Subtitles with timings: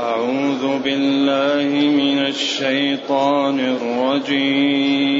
[0.00, 5.16] أعوذ بالله من الشيطان الرجيم.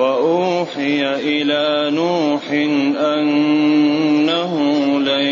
[0.00, 2.50] وأوحي إلى نوح
[3.04, 4.54] أنه
[5.00, 5.26] لن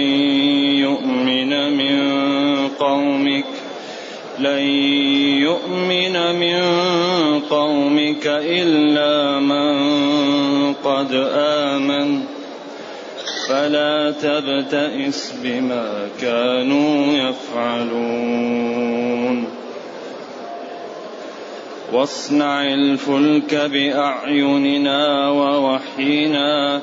[0.84, 1.98] يؤمن من
[2.68, 3.44] قومك
[4.38, 4.66] لن
[5.40, 6.60] يؤمن من
[7.50, 9.74] قومك إلا من
[10.74, 12.21] قد آمن.
[13.52, 18.64] فلا تبتئس بما كانوا يفعلون.
[21.92, 26.80] واصنع الفلك بأعيننا ووحينا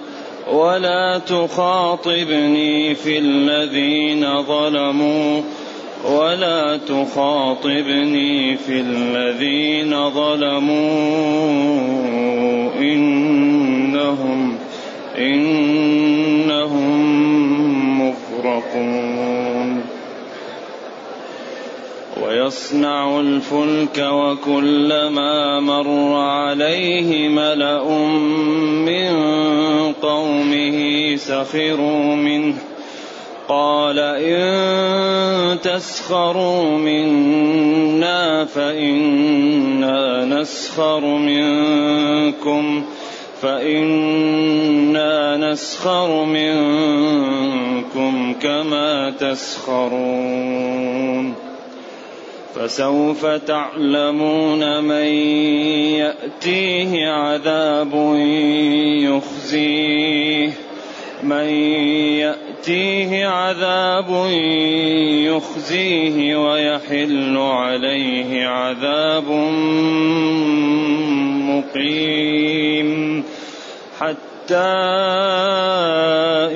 [0.52, 5.42] ولا تخاطبني في الذين ظلموا
[6.06, 10.90] ولا تخاطبني في الذين ظلموا.
[12.80, 14.58] إنهم
[16.60, 19.82] إنهم مغرقون.
[22.24, 27.90] ويصنع الفلك وكلما مر عليه ملأ
[28.86, 29.12] من
[30.02, 32.56] قومه سخروا منه.
[33.48, 42.84] قال إن تسخروا منا فإنا نسخر منكم.
[43.42, 50.70] فإنا نسخر منكم كما تسخرون
[52.56, 55.06] فسوف تعلمون من
[55.96, 57.92] يأتيه عذاب
[59.04, 60.50] يخزيه
[61.24, 61.50] من
[62.20, 64.28] يأتيه عذاب
[65.26, 69.30] يخزيه ويحل عليه عذاب
[71.50, 72.99] مقيم
[74.50, 74.56] حتى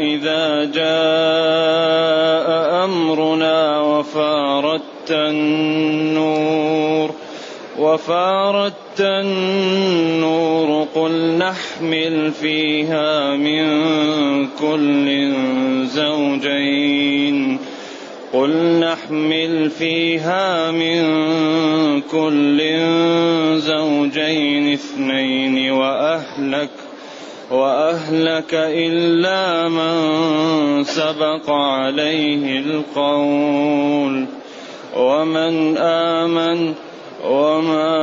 [0.01, 2.49] إذا جاء
[2.85, 7.11] أمرنا وفارت النور
[7.79, 13.67] وفارت النور قل نحمل فيها من
[14.47, 15.33] كل
[15.85, 17.59] زوجين.
[18.33, 21.01] قل نحمل فيها من
[22.01, 22.59] كل
[23.57, 26.82] زوجين اثنين وأهلك
[27.53, 34.25] وأهلك إلا من سبق عليه القول.
[34.97, 36.73] ومن آمن
[37.23, 37.93] وما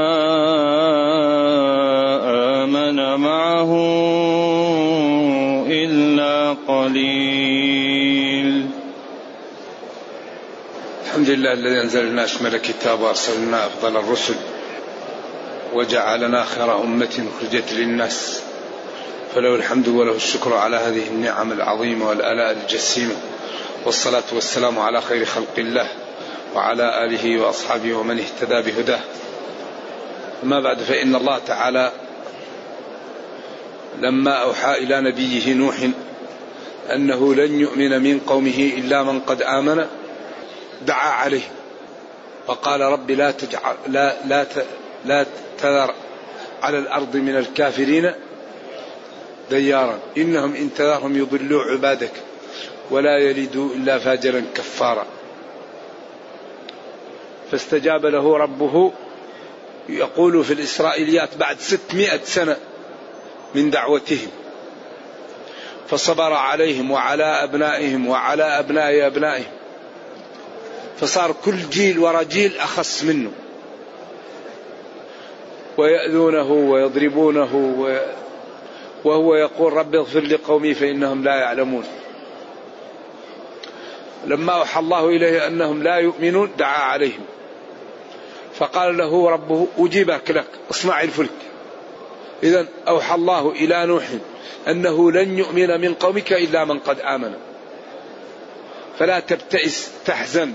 [2.62, 3.72] آمن معه
[5.66, 8.66] إلا قليل.
[11.06, 14.34] الحمد لله الذي أنزل لنا أشمل الكتاب وأرسلنا أفضل الرسل
[15.75, 18.50] وجعلنا خير أمة أخرجت للناس.
[19.34, 23.14] فله الحمد وله الشكر على هذه النعم العظيمة والآلاء الجسيمة.
[23.86, 25.88] والصلاة والسلام على خير خلق الله
[26.54, 29.00] وعلى آله وأصحابه ومن اهتدى بهداه.
[30.42, 31.92] أما بعد فإن الله تعالى
[33.98, 35.76] لما أوحى إلى نبيه نوح
[36.92, 39.86] أنه لن يؤمن من قومه إلا من قد آمن
[40.86, 41.50] دعا عليه
[42.47, 44.47] فقال رب لا تجعل لا لا
[45.04, 45.26] لا
[45.58, 45.94] تذر
[46.62, 48.12] على الأرض من الكافرين
[49.50, 49.99] ديارا.
[50.16, 52.12] إنهم إن تذرهم يضلوا عبادك
[52.91, 55.06] ولا يلدوا إلا فاجرا كفارا.
[57.50, 58.93] فاستجاب له ربه
[59.89, 62.56] يقول في الإسرائيليات بعد ستمائة سنة
[63.55, 64.28] من دعوتهم.
[65.89, 69.53] فصبر عليهم وعلى أبنائهم وعلى أبناء أبنائهم.
[71.00, 73.31] فصار كل جيل ورا جيل أخص منه.
[75.78, 77.53] ويأذونه ويضربونه
[79.05, 81.84] وهو يقول رب اغفر لقومي فإنهم لا يعلمون.
[84.27, 87.25] لما أوحى الله إليه أنهم لا يؤمنون دعا عليهم.
[88.55, 91.31] فقال له ربه أجيبك لك اصنع الفلك.
[92.43, 94.05] إذا أوحى الله إلى نوح
[94.69, 97.34] أنه لن يؤمن من قومك إلا من قد آمن.
[98.98, 100.53] فلا تبتئس تحزن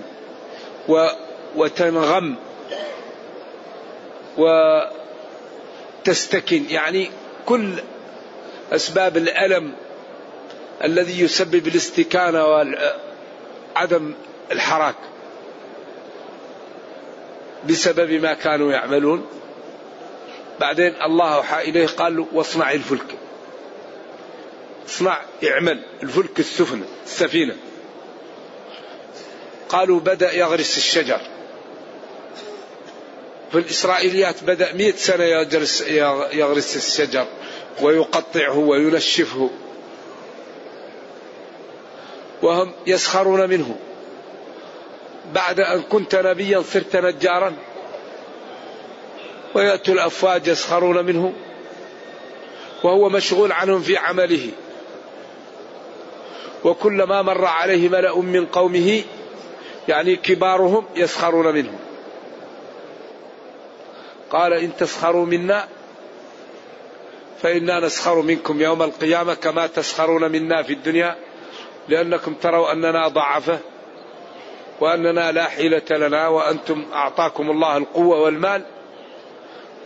[0.90, 1.08] و
[1.56, 2.36] وتنغم
[6.08, 7.10] وتستكن يعني
[7.46, 7.69] كل
[8.72, 9.74] أسباب الألم
[10.84, 14.14] الذي يسبب الاستكانة وعدم
[14.52, 14.96] الحراك
[17.70, 19.26] بسبب ما كانوا يعملون.
[20.60, 23.16] بعدين الله أوحى إليه قال له واصنع الفلك.
[24.90, 27.56] اصنع اعمل الفلك السفن السفينة.
[29.70, 31.22] قالوا بدأ يغرس الشجر.
[33.52, 35.82] في الإسرائيليات بدأ مئة سنة يغرس,
[36.34, 37.28] يغرس الشجر.
[37.81, 39.50] ويقطعه وينشفه.
[42.42, 43.75] وهم يسخرون منه.
[45.33, 47.56] بعد أن كنت نبيا صرت نجارا.
[49.56, 51.33] ويأتوا الأفواج يسخرون منه.
[52.83, 54.50] وهو مشغول عنهم في عمله.
[56.63, 59.04] وكلما مر عليه ملأ من قومه
[59.88, 61.80] يعني كبارهم يسخرون منه.
[64.31, 65.68] قال إن تسخروا منا
[67.45, 71.15] فإنا نسخر منكم يوم القيامة كما تسخرون منا في الدنيا
[71.88, 73.59] لأنكم تروا أننا ضعفة
[74.80, 78.65] وأننا لا حيلة لنا وأنتم أعطاكم الله القوة والمال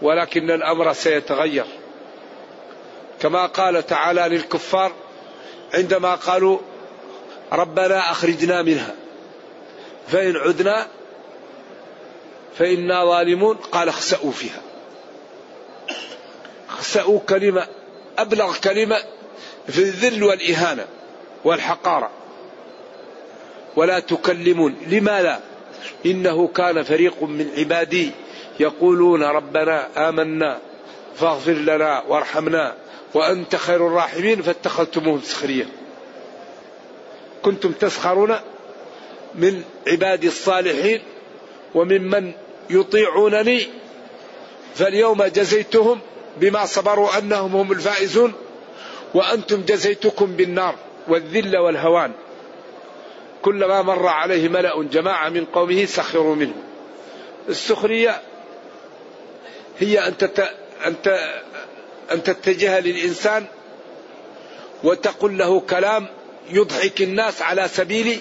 [0.01, 1.65] ولكن الأمر سيتغير.
[3.21, 4.91] كما قال تعالى للكفار
[5.73, 6.59] عندما قالوا
[7.51, 8.95] ربنا أخرجنا منها
[10.07, 10.88] فإن عدنا
[12.57, 14.61] فإنا ظالمون قال اخسأوا فيها.
[16.80, 17.68] أخسأوا كلمة
[18.18, 18.98] أبلغ كلمة
[19.68, 20.86] في الذل والإهانة
[21.44, 22.10] والحقارة.
[23.76, 25.42] ولا تكلمون لماذا؟
[26.06, 28.12] إنه كان فريق من عبادي
[28.60, 30.60] يقولون ربنا آمنا
[31.16, 32.76] فاغفر لنا وارحمنا
[33.14, 35.68] وأنت خير الراحمين فاتخذتموهم سخريا
[37.42, 38.36] كنتم تسخرون
[39.36, 41.02] من عبادي الصالحين
[41.76, 42.31] وممن
[42.70, 43.68] يطيعونني
[44.76, 46.00] فاليوم جزيتهم
[46.38, 48.34] بما صبروا أنهم هم الفائزون
[49.14, 50.76] وأنتم جزيتكم بالنار
[51.08, 52.12] والذل والهوان.
[53.42, 56.54] كلما مر عليه ملأ جماعة من قومه سخروا منه.
[57.50, 58.22] السخرية
[59.80, 60.14] هي أن
[60.86, 60.96] أن
[62.12, 63.46] أن تتجه للإنسان
[64.84, 66.08] وتقول له كلام
[66.50, 68.20] يضحك الناس على سبيل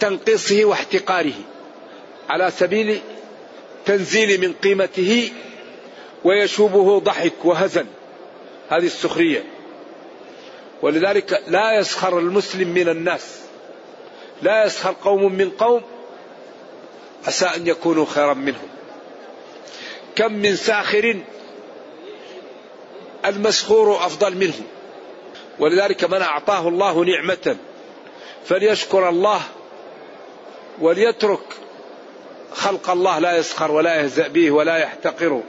[0.00, 1.32] تنقيصه واحتقاره
[2.28, 3.00] على سبيل
[3.86, 5.30] تنزيل من قيمته
[6.24, 7.86] ويشوبه ضحك وهزن.
[8.68, 9.44] هذه السخرية.
[10.82, 13.40] ولذلك لا يسخر المسلم من الناس.
[14.42, 15.82] لا يسخر قوم من قوم.
[17.26, 18.68] عسى أن يكونوا خيرا منهم.
[20.16, 21.20] كم من ساخر
[23.24, 24.54] المسخور أفضل منه
[25.58, 27.56] ولذلك من أعطاه الله نعمة
[28.44, 29.40] فليشكر الله
[30.80, 31.40] وليترك
[32.52, 35.42] خلق الله لا يسخر ولا يهزأ به ولا يحتقره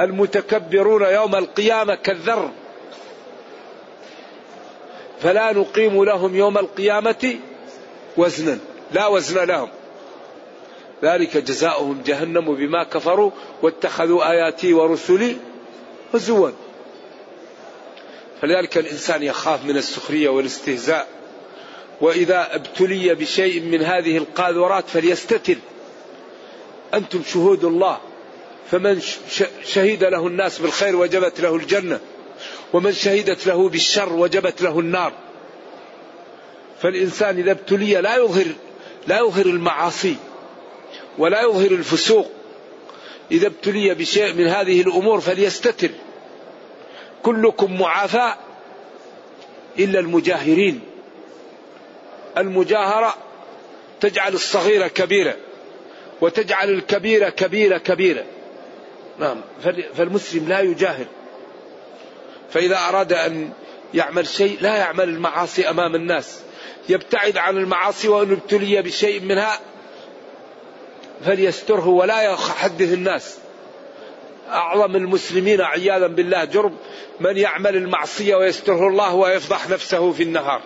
[0.00, 2.50] المتكبرون يوم القيامة كالذر.
[5.22, 7.36] فلا نقيم لهم يوم القيامة
[8.16, 8.58] وزنا.
[8.92, 9.68] لا وزن لهم.
[11.02, 13.30] ذلك جزاؤهم جهنم بما كفروا
[13.62, 15.36] واتخذوا آياتي ورسلي
[16.14, 16.50] هزوا.
[18.40, 21.08] فلذلك الإنسان يخاف من السخرية والاستهزاء.
[22.00, 25.56] وإذا ابتلي بشيء من هذه القاذورات فليستتر
[26.94, 27.98] أنتم شهود الله.
[28.70, 29.00] فمن
[29.64, 32.00] شهد له الناس بالخير وجبت له الجنة
[32.72, 35.12] ومن شهدت له بالشر وجبت له النار.
[36.82, 38.46] فالإنسان إذا ابتلي لا يظهر
[39.06, 40.16] لا يظهر المعاصي
[41.18, 42.30] ولا يظهر الفسوق.
[43.32, 45.90] إذا ابتلي بشيء من هذه الأمور فليستتر.
[47.22, 48.34] كلكم معافى
[49.78, 50.80] إلا المجاهرين.
[52.38, 53.14] المجاهرة
[54.00, 55.36] تجعل الصغيرة كبيرة
[56.20, 58.24] وتجعل الكبيرة كبيرة كبيرة
[59.20, 59.40] نعم.
[59.94, 61.06] فالمسلم لا يجاهر
[62.50, 63.50] فإذا أراد أن
[63.94, 66.40] يعمل شيء لا يعمل المعاصي أمام الناس.
[66.88, 69.60] يبتعد عن المعاصي وأن ابتلي بشيء منها
[71.24, 73.38] فليستره ولا يحدث الناس.
[74.48, 76.44] أعظم المسلمين عياذا بالله.
[76.44, 76.76] جرم
[77.20, 80.62] من يعمل المعصية ويستره الله ويفضح نفسه في النهار.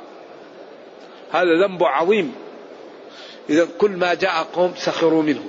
[1.32, 2.34] هذا ذنب عظيم.
[3.50, 5.44] إذا كل ما جاء قوم سخروا منه.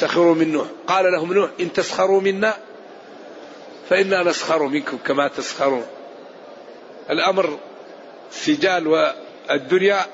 [0.00, 0.66] سخروا من نوح.
[0.86, 2.56] قال لهم نوح إن تسخروا منا
[3.90, 5.86] فإنا نسخر منكم كما تسخرون.
[7.10, 7.58] الأمر
[8.30, 10.06] سجال والدنيا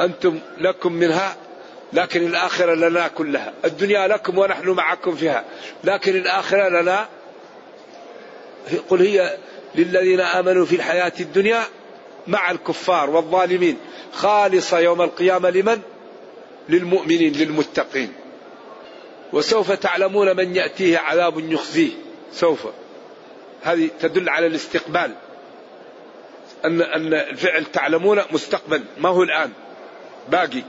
[0.00, 1.36] أنتم لكم منها
[1.92, 3.52] لكن الآخرة لنا كلها.
[3.64, 5.44] الدنيا لكم ونحن معكم فيها
[5.84, 7.08] لكن الآخرة لنا.
[8.88, 9.36] قل هي
[9.74, 11.62] للذين آمنوا في الحياة الدنيا
[12.26, 13.76] مع الكفار والظالمين.
[14.12, 15.80] خالصة يوم القيامة لمن؟
[16.68, 18.12] للمؤمنين للمتقين.
[19.32, 21.90] وسوف تعلمون من يأتيه عذاب يخزيه.
[22.32, 22.66] سوف.
[23.62, 25.14] هذه تدل على الاستقبال.
[26.64, 28.84] أن أن الفعل تعلمون مستقبل.
[28.98, 29.52] ما هو الآن؟
[30.28, 30.62] باقي.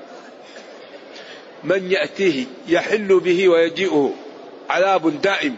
[1.63, 4.13] من يأتيه يحل به ويجيئه.
[4.69, 5.57] عذاب دائم.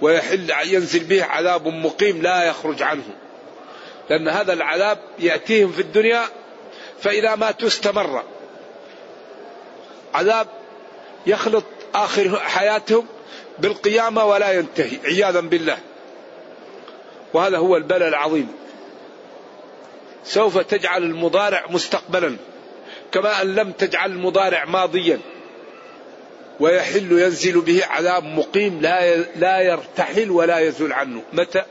[0.00, 3.04] ويحل ينزل به عذاب مقيم لا يخرج عنه.
[4.10, 6.24] لأن هذا العذاب يأتيهم في الدنيا
[7.00, 8.22] فإذا ماتوا استمر.
[10.14, 10.46] عذاب
[11.26, 13.06] يخلط آخر حياتهم
[13.58, 15.78] بالقيامة ولا ينتهي عياذا بالله.
[17.34, 18.48] وهذا هو البلاء العظيم.
[20.24, 22.36] سوف تجعل المضارع مستقبلا
[23.12, 25.20] كما أن لم تجعل المضارع ماضيا.
[26.60, 31.22] ويحل ينزل به عذاب مقيم لا لا يرتحل ولا يزول عنه.
[31.32, 31.62] متى؟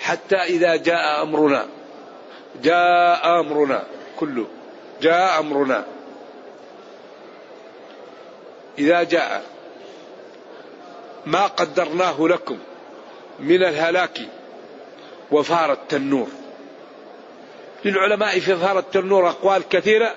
[0.00, 1.66] حتى إذا جاء أمرنا.
[2.62, 3.84] جاء أمرنا
[4.20, 4.46] كله.
[5.02, 5.84] جاء أمرنا.
[8.78, 9.42] إذا جاء
[11.26, 12.58] ما قدرناه لكم
[13.40, 14.20] من الهلاك
[15.30, 16.28] وفار التنور.
[17.84, 20.14] للعلماء في فار التنور أقوال كثيرة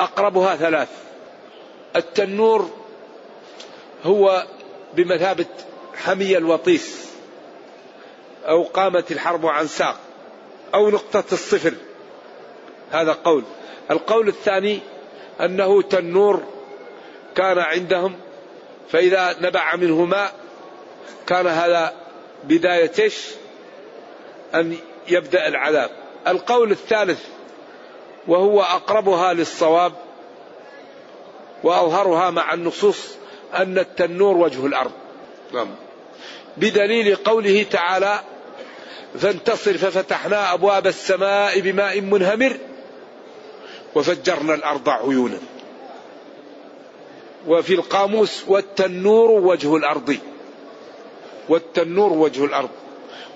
[0.00, 0.88] أقربها ثلاث.
[1.96, 2.70] التنور
[4.04, 4.46] هو
[4.94, 5.46] بمثابة
[5.94, 7.12] حمي الوطيس
[8.44, 9.96] أو قامت الحرب عن ساق
[10.74, 11.74] أو نقطة الصفر.
[12.90, 13.44] هذا قول.
[13.90, 14.80] القول الثاني
[15.40, 16.42] أنه تنور
[17.34, 18.14] كان عندهم
[18.90, 20.34] فإذا نبع منه ماء
[21.26, 21.92] كان هذا
[22.44, 23.10] بداية
[24.54, 24.76] أن
[25.08, 25.90] يبدأ العذاب.
[26.26, 27.20] القول الثالث
[28.26, 29.92] وهو أقربها للصواب
[31.62, 33.08] وأظهرها مع النصوص
[33.54, 34.92] أن التنور وجه الأرض.
[35.52, 35.68] نعم.
[36.56, 38.20] بدليل قوله تعالى
[39.18, 42.56] فانتصر ففتحنا أبواب السماء بماء منهمر
[43.94, 45.38] وفجرنا الأرض عيونا.
[47.46, 50.16] وفي القاموس والتنور وجه الأرض.
[51.48, 52.70] والتنور وجه الأرض.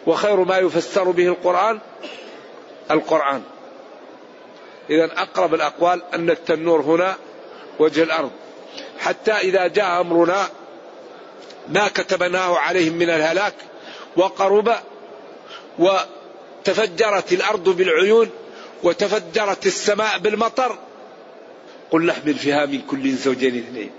[0.07, 1.79] وخير ما يفسر به القرآن
[2.91, 3.43] القرآن.
[4.91, 7.17] إذا أقرب الأقوال أن التنور هنا
[7.79, 8.31] وجه الأرض.
[8.99, 10.49] حتى إذا جاء أمرنا
[11.69, 13.55] ما كتبناه عليهم من الهلاك
[14.17, 14.73] وقرب
[15.79, 18.31] وتفجرت الأرض بالعيون
[18.83, 20.79] وتفجرت السماء بالمطر
[21.91, 23.91] قل نحمل فيها من كل زوجين اثنين.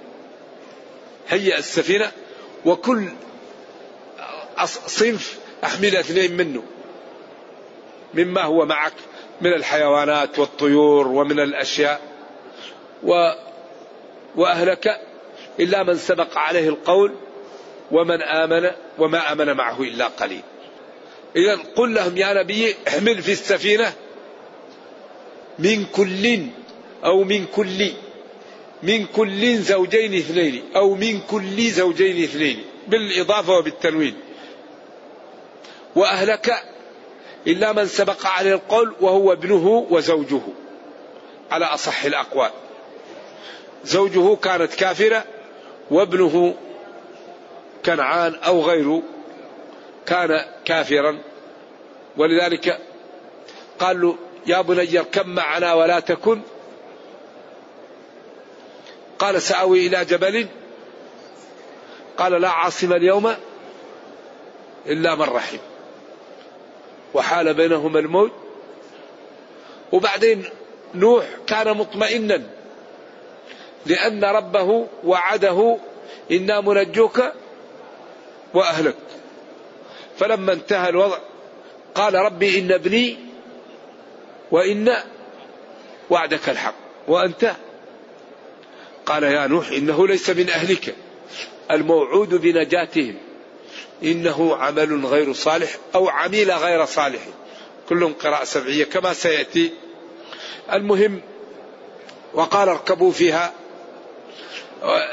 [1.29, 2.11] هيأ السفينة
[2.65, 3.09] وكل
[4.65, 6.63] صنف أحمل اثنين منه.
[8.13, 8.93] مما هو معك
[9.41, 12.01] من الحيوانات والطيور ومن الأشياء.
[13.03, 13.31] و
[14.35, 15.01] وأهلك
[15.59, 17.15] إلا من سبق عليه القول
[17.91, 20.41] ومن آمن وما آمن معه إلا قليل.
[21.35, 23.93] إذا قل لهم يا نبي احمل في السفينة
[25.59, 26.41] من كل
[27.05, 27.91] أو من كل
[28.83, 34.15] من كل زوجين اثنين أو من كل زوجين اثنين بالإضافة وبالتنوين.
[35.95, 36.63] وأهلك
[37.47, 40.41] إلا من سبق عليه القول وهو ابنه وزوجه
[41.51, 42.51] على أصح الأقوال.
[43.85, 45.23] زوجه كانت كافرة
[45.91, 46.55] وابنه
[47.85, 49.03] كنعان أو غيره
[50.05, 51.17] كان كافرا.
[52.17, 52.79] ولذلك
[53.79, 56.41] قال له يا بني اركب معنا ولا تكن
[59.19, 60.47] قال سأوي إلى جبل.
[62.17, 63.35] قال لا عاصم اليوم
[64.85, 65.57] إلا من رحم.
[67.13, 68.31] وحال بينهما الموت.
[69.91, 70.43] وبعدين
[70.95, 72.43] نوح كان مطمئنا
[73.85, 75.77] لأن ربه وعده
[76.31, 77.23] إنا منجوك
[78.53, 78.95] وأهلك.
[80.17, 81.17] فلما انتهى الوضع
[81.95, 83.17] قال ربي إن ابني
[84.51, 84.93] وإن
[86.09, 86.75] وعدك الحق.
[87.07, 87.55] وأنت
[89.07, 90.95] قال يا نوح إنه ليس من أهلك
[91.71, 93.15] الموعود بنجاتهم
[94.03, 97.21] إنه عمل غير صالح أو عميل غير صالح.
[97.89, 99.71] كلهم قراءة سبعية كما سيأتي.
[100.73, 101.21] المهم
[102.33, 103.53] وقال اركبوا فيها.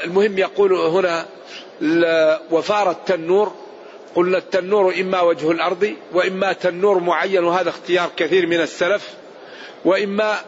[0.03, 1.25] المهم يقول هنا
[2.51, 3.53] وفار التنور.
[4.15, 9.13] قلنا التنور إما وجه الأرض وإما تنور معين وهذا اختيار كثير من السلف.
[9.85, 10.39] وإما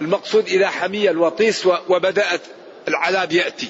[0.00, 2.40] المقصود إذا حمي الوطيس وبدأت
[2.88, 3.68] العذاب يأتي.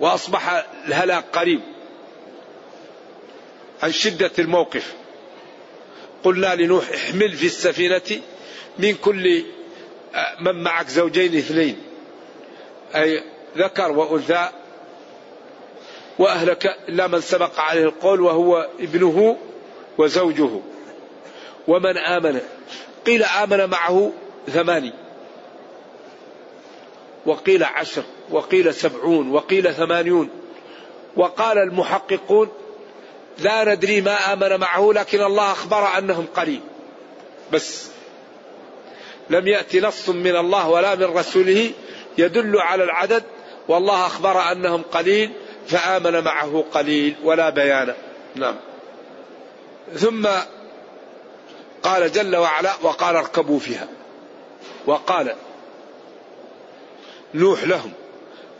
[0.00, 1.60] وأصبح الهلاك قريب.
[3.82, 4.94] عن شدة الموقف.
[6.24, 8.20] قلنا لنوح احمل في السفينة
[8.78, 9.44] من كل
[10.40, 11.78] من معك زوجين اثنين.
[12.94, 13.22] أي
[13.56, 14.48] ذكر وأنثى.
[16.18, 19.36] وأهلك إلا من سبق عليه القول وهو ابنه
[19.98, 20.60] وزوجه.
[21.68, 22.40] ومن آمن.
[23.06, 24.12] قيل آمن معه
[24.50, 24.92] ثماني.
[27.26, 30.30] وقيل عشر وقيل سبعون وقيل ثمانيون.
[31.16, 32.48] وقال المحققون
[33.38, 36.60] لا ندري ما آمن معه لكن الله أخبر أنهم قليل.
[37.52, 37.88] بس
[39.30, 41.70] لم يأتي نص من الله ولا من رسوله
[42.18, 43.22] يدل على العدد
[43.68, 45.32] والله أخبر أنهم قليل
[45.68, 47.94] فآمن معه قليل ولا بيان.
[48.36, 48.56] نعم.
[49.94, 50.28] ثم
[51.82, 53.88] قال جل وعلا وقال اركبوا فيها.
[54.86, 55.34] وقال
[57.34, 57.92] نوح لهم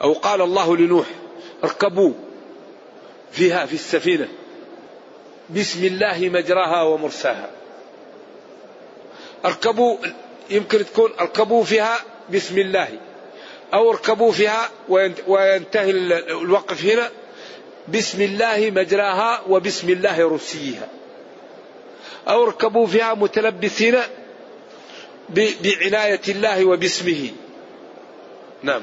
[0.03, 1.07] أو قال الله لنوح
[1.65, 2.13] اركبوا
[3.33, 4.29] فيها في السفينة
[5.51, 7.51] بسم الله مجراها ومرساها.
[9.45, 9.97] اركبوا
[10.51, 11.99] يمكن تكون اركبوا فيها
[12.31, 12.89] بسم الله
[13.75, 14.71] أو اركبوا فيها
[15.27, 17.11] وينتهي الوقف هنا
[17.89, 20.89] بسم الله مجراها وبسم الله رسيها
[22.29, 23.99] أو اركبوا فيها متلبسين
[25.29, 27.31] بعناية الله وباسمه.
[28.63, 28.83] نعم.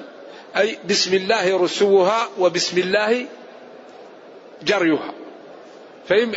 [0.58, 3.26] أي بسم الله رسوها وبسم الله
[4.64, 5.14] جريها.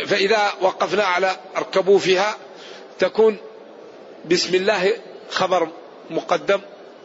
[0.05, 2.37] فإذا وقفنا على اركبوا فيها
[2.99, 3.37] تكون
[4.25, 4.93] بسم الله
[5.29, 5.67] خبر
[6.09, 6.61] مقدم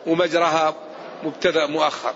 [0.07, 0.75] ومجرها
[1.25, 2.15] مبتدأ مؤخر.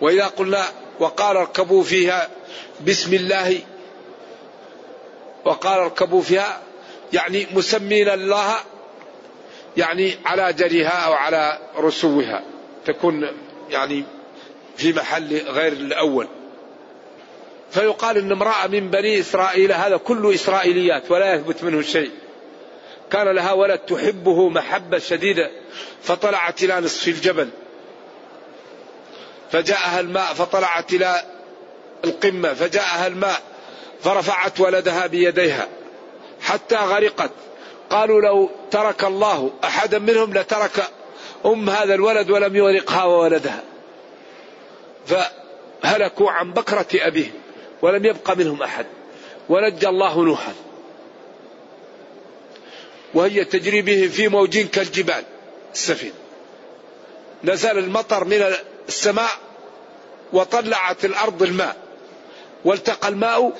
[0.00, 0.64] وإذا قلنا
[1.00, 2.28] وقال اركبوا فيها
[2.86, 3.60] بسم الله
[5.44, 6.60] وقال اركبوا فيها
[7.12, 8.54] يعني مسمين الله
[9.76, 12.42] يعني على جريها أو على رسوها.
[12.86, 13.28] تكون
[13.70, 14.04] يعني
[14.76, 16.28] في محل غير الأول.
[17.70, 22.10] فيقال إن امرأة من بني إسرائيل هذا كله إسرائيليات ولا يثبت منه شيء.
[23.10, 25.50] كان لها ولد تحبه محبة شديدة
[26.02, 27.48] فطلعت إلى نصف الجبل.
[29.52, 31.22] فجاءها الماء فطلعت إلى
[32.04, 33.42] القمة فجاءها الماء
[34.02, 35.68] فرفعت ولدها بيديها.
[36.50, 37.30] حتى غرقت.
[37.90, 40.90] قالوا لو ترك الله أحدا منهم لترك
[41.46, 43.62] أم هذا الولد ولم يغرقها وولدها.
[45.06, 47.32] فهلكوا عن بكرة ابيهم
[47.82, 48.86] ولم يبق منهم أحد.
[49.48, 50.52] ونجى الله نوحا.
[53.14, 55.24] وهي تجري بهم في موج كالجبال
[55.72, 56.14] السفينة.
[57.44, 58.54] نزل المطر من
[58.88, 59.30] السماء
[60.32, 61.76] وطلعت الأرض الماء.
[62.64, 63.52] والتقى الماء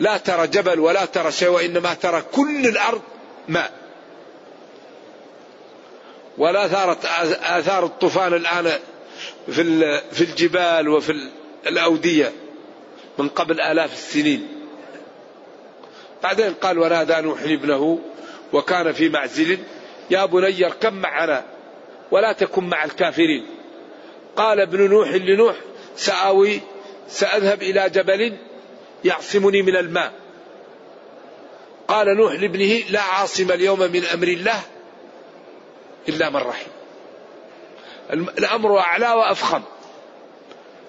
[0.00, 3.02] لا ترى جبل ولا ترى شيء وإنما ترى كل الأرض
[3.48, 3.72] ماء.
[6.38, 7.04] ولا ثارت
[7.44, 8.72] آثار الطوفان الآن
[9.46, 11.30] في في الجبال وفي
[11.66, 12.32] الأودية
[13.18, 14.48] من قبل آلاف السنين.
[16.22, 17.98] بعدين قال ونادى نوح ابنه
[18.52, 19.58] وكان في معزل
[20.10, 21.44] يا بني اركب معنا
[22.10, 23.46] ولا تكن مع الكافرين.
[24.36, 25.56] قال ابن نوح لنوح
[25.96, 26.60] سآوي
[27.08, 28.36] سأذهب إلى جبل
[29.04, 30.12] يعصمني من الماء.
[31.88, 34.60] قال نوح لابنه لا عاصم اليوم من أمر الله
[36.08, 36.70] إلا من رحم.
[38.10, 39.62] الأمر أعلى وأفخم.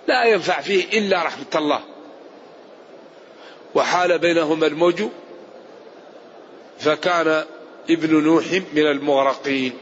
[0.08, 1.82] لا ينفع فيه إلا رحمة الله.
[3.76, 5.04] وحال بينهما الموج
[6.80, 7.46] فكان
[7.90, 9.78] ابن نوح من المغرقين.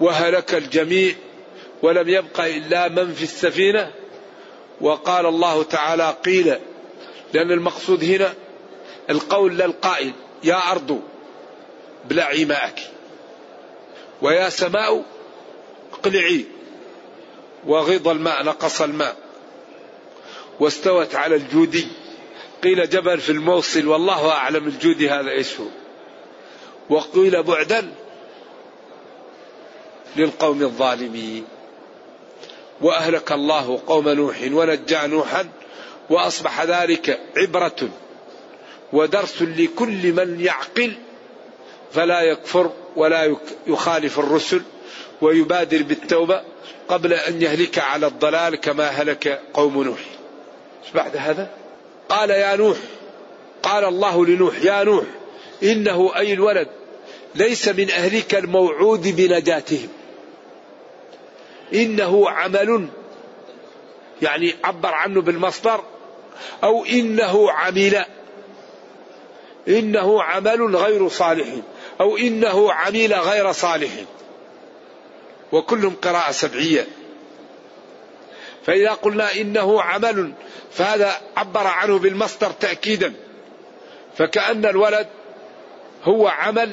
[0.00, 1.14] وهلك الجميع
[1.82, 3.92] ولم يبق إلا من في السفينة
[4.80, 6.58] وقال الله تعالى قيل
[7.32, 8.34] لأن المقصود هنا
[9.10, 10.12] القول للقائل
[10.44, 11.00] يا أرض
[12.04, 12.90] ابلعي ماءك
[14.22, 15.04] ويا سماء
[15.92, 16.44] اقلعي
[17.66, 19.16] وغيض الماء نقص الماء
[20.60, 21.86] واستوت على الجودي.
[22.64, 25.66] قيل جبل في الموصل والله أعلم الجودي هذا إيش هو.
[26.90, 27.94] وقيل بعدا
[30.16, 31.44] للقوم الظالمين.
[32.80, 35.48] وأهلك الله قوم نوح ونجى نوحا
[36.10, 37.88] وأصبح ذلك عبرة
[38.92, 40.92] ودرس لكل من يعقل
[41.92, 44.62] فلا يكفر ولا يخالف الرسل
[45.20, 46.42] ويبادر بالتوبة
[46.88, 50.00] قبل أن يهلك على الضلال كما هلك قوم نوح.
[50.94, 51.50] بعد هذا؟
[52.08, 52.76] قال يا نوح
[53.62, 55.04] قال الله لنوح يا نوح
[55.62, 56.68] إنه أي الولد
[57.34, 59.88] ليس من أهلك الموعود بنجاتهم
[61.74, 62.88] إنه عمل
[64.22, 65.84] يعني عبر عنه بالمصدر
[66.64, 68.04] أو إنه عمل.
[69.68, 71.46] إنه عمل غير صالح
[72.00, 73.90] أو إنه عمل غير صالح.
[75.52, 76.86] وكلهم قراءة سبعية.
[78.66, 80.32] فإذا قلنا إنه عمل
[80.72, 83.14] فهذا عبر عنه بالمصدر تأكيدا.
[84.16, 85.06] فكأن الولد
[86.04, 86.72] هو عمل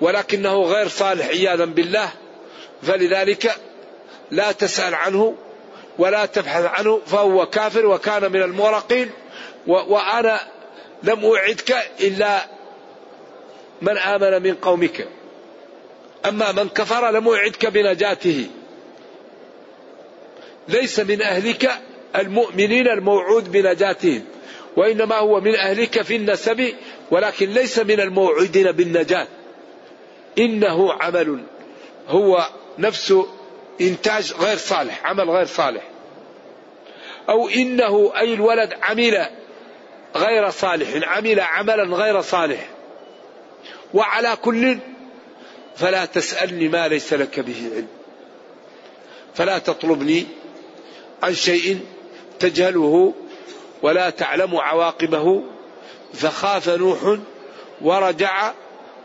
[0.00, 2.08] ولكنه غير صالح عياذا بالله.
[2.82, 3.56] فلذلك
[4.32, 5.34] لا تسأل عنه
[5.98, 9.10] ولا تبحث عنه فهو كافر وكان من المغرقين
[9.66, 10.40] وأنا
[11.02, 12.46] لم أوعدك إلا
[13.82, 15.08] من آمن من قومك.
[16.26, 18.46] أما من كفر لم أوعدك بنجاته.
[20.68, 21.70] ليس من أهلك
[22.16, 24.24] المؤمنين الموعود بنجاتهم
[24.76, 26.74] وإنما هو من أهلك في النسب
[27.10, 29.26] ولكن ليس من الموعودين بالنجاة.
[30.38, 31.40] إنه عمل
[32.08, 33.26] هو نفسه
[33.80, 35.82] إنتاج غير صالح عمل غير صالح.
[37.28, 39.26] أو إنه أي الولد عمل
[40.16, 42.68] غير صالح عمل عملا غير صالح.
[43.94, 44.78] وعلى كل
[45.76, 47.88] فلا تسألني ما ليس لك به علم.
[49.34, 50.26] فلا تطلبني
[51.22, 51.80] عن شيء
[52.38, 53.14] تجهله
[53.82, 55.42] ولا تعلم عواقبه.
[56.14, 57.18] فخاف نوح
[57.80, 58.52] ورجع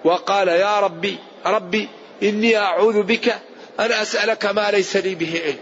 [0.04, 1.90] وقال يا ربي ربي
[2.24, 3.38] إني أعوذ بك
[3.80, 5.60] أن أسألك ما ليس لي به علم.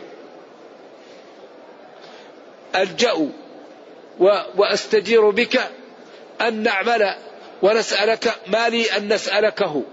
[2.75, 3.29] ألجأ
[4.55, 5.59] وأستجير بك
[6.41, 7.15] أن نعمل
[7.61, 9.83] ونسألك ما لي أن نسألكه.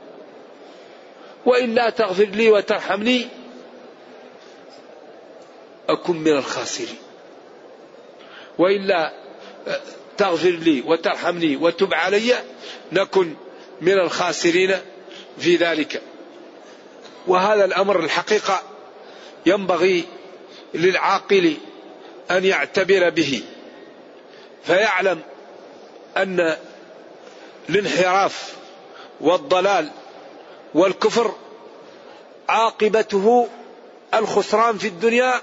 [1.47, 3.29] وإلا تغفر لي وترحمني
[5.89, 6.97] أكن من الخاسرين.
[8.59, 9.13] وإلا
[10.19, 12.35] تغفر لي وترحمني وتب علي
[12.93, 13.35] نكن
[13.81, 14.77] من الخاسرين
[15.39, 16.03] في ذلك.
[17.27, 18.63] وهذا الأمر الحقيقة
[19.47, 20.05] ينبغي
[20.75, 21.57] للعاقل
[22.31, 23.43] أن يعتبر به
[24.65, 25.21] فيعلم
[26.17, 26.57] أن
[27.69, 28.55] الانحراف
[29.21, 29.91] والضلال
[30.75, 31.35] والكفر
[32.49, 33.49] عاقبته
[34.15, 35.41] الخسران في الدنيا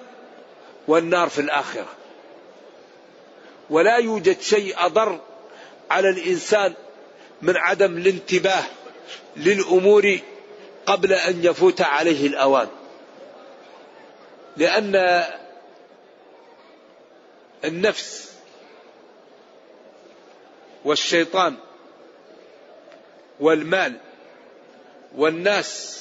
[0.88, 1.88] والنار في الآخرة.
[3.70, 5.20] ولا يوجد شيء أضر
[5.92, 6.74] على الإنسان
[7.42, 8.64] من عدم الانتباه
[9.38, 10.20] للأمور
[10.90, 12.68] قبل أن يفوت عليه الأوان.
[14.58, 15.24] لأن
[17.66, 18.34] النفس
[20.86, 21.56] والشيطان
[23.40, 23.94] والمال
[25.16, 26.00] والناس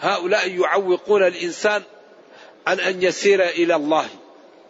[0.00, 1.82] هؤلاء يعوقون الإنسان
[2.66, 4.08] عن أن يسير إلى الله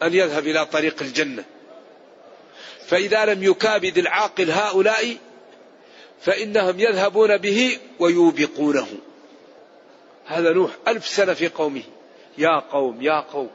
[0.03, 1.45] أن يذهب إلى طريق الجنة.
[2.87, 5.17] فإذا لم يكابد العاقل هؤلاء
[6.23, 8.89] فإنهم يذهبون به ويوبقونه.
[10.27, 11.83] هذا نوح ألف سنة في قومه.
[12.39, 13.51] يا قوم يا قوم.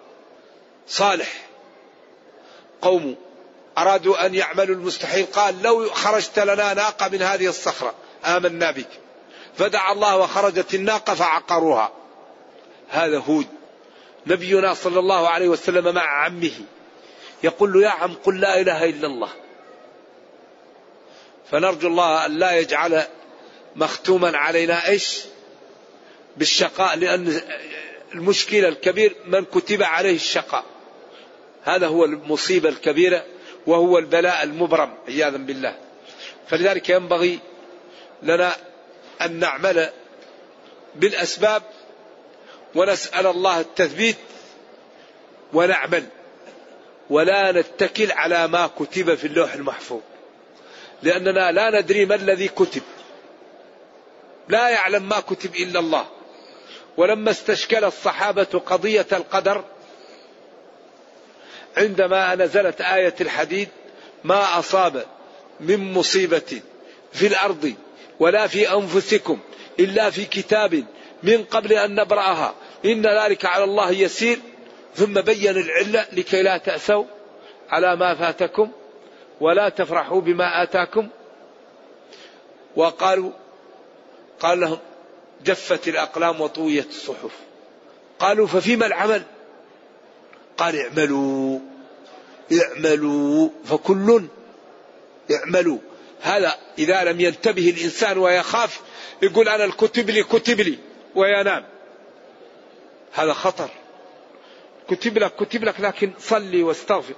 [0.87, 1.47] صالح.
[2.81, 3.15] قوم.
[3.77, 5.25] أرادوا أن يعملوا المستحيل.
[5.25, 7.93] قال لو خرجت لنا ناقة من هذه الصخرة.
[8.25, 8.89] آمنا بك.
[9.57, 11.91] فدعا الله وخرجت الناقة فعقروها.
[12.89, 13.47] هذا هود.
[14.27, 16.61] نبينا صلى الله عليه وسلم مع عمه.
[17.43, 19.29] يقول له يا عم قل لا إله إلا الله.
[21.51, 23.03] فنرجو الله أن لا يجعل
[23.75, 25.21] مختوما علينا إيش؟
[26.37, 27.41] بالشقاء لأن
[28.13, 30.63] المشكلة الكبير من كتب عليه الشقاء.
[31.63, 33.25] هذا هو المصيبة الكبيرة
[33.67, 35.75] وهو البلاء المبرم عياذا بالله.
[36.47, 37.39] فلذلك ينبغي
[38.23, 38.55] لنا
[39.21, 39.89] أن نعمل
[40.95, 41.63] بالأسباب
[42.75, 44.17] ونسأل الله التثبيت
[45.53, 46.05] ونعمل
[47.09, 50.01] ولا نتكل على ما كتب في اللوح المحفوظ.
[51.03, 52.81] لأننا لا ندري ما الذي كتب.
[54.49, 56.05] لا يعلم ما كتب إلا الله.
[56.97, 59.63] ولما استشكل الصحابة قضية القدر
[61.77, 63.69] عندما نزلت آية الحديد
[64.23, 65.05] ما أصاب
[65.59, 66.61] من مصيبة
[67.13, 67.73] في الأرض
[68.19, 69.39] ولا في أنفسكم
[69.79, 70.85] إلا في كتاب
[71.23, 72.53] من قبل أن نبرأها.
[72.85, 74.39] إن ذلك على الله يسير.
[74.95, 77.03] ثم بين العلة لكي لا تأسوا
[77.69, 78.71] على ما فاتكم.
[79.41, 81.07] ولا تفرحوا بما آتاكم.
[82.75, 83.31] وقالوا
[84.39, 84.77] قال لهم
[85.43, 87.31] جفت الأقلام وطويت الصحف.
[88.19, 89.23] قالوا ففيما العمل؟
[90.57, 91.59] قال اعملوا
[92.61, 94.25] اعملوا فكل
[95.31, 95.77] اعملوا.
[96.21, 98.81] هذا إذا لم ينتبه الإنسان ويخاف
[99.21, 100.77] يقول أنا الكتب لي كتب لي
[101.15, 101.65] وينام
[103.13, 103.69] هذا خطر.
[104.89, 107.13] كتب لك كتب لك لكن صلي واستغفر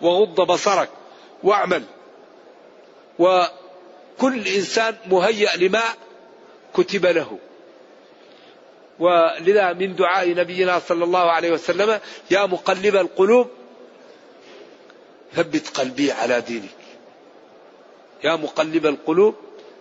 [0.00, 0.88] وغض بصرك.
[1.44, 1.82] واعمل.
[3.18, 5.82] وكل إنسان مهيأ لما
[6.74, 7.38] كتب له.
[8.98, 12.00] ولذا من دعاء نبينا صلى الله عليه وسلم
[12.30, 13.50] يا مقلب القلوب
[15.34, 16.70] ثبت قلبي على دينك.
[18.24, 19.34] يا مقلب القلوب